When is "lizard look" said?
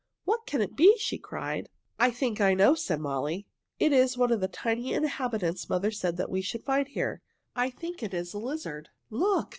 8.39-9.49